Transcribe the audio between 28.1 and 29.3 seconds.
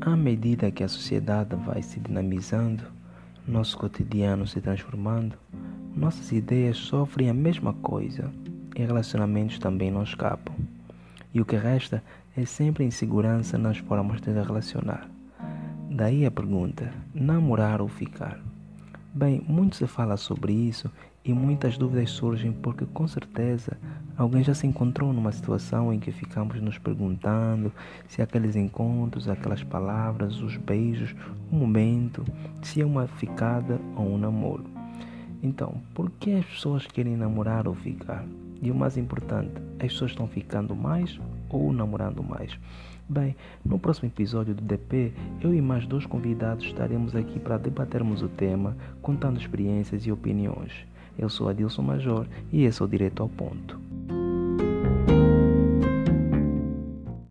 aqueles encontros,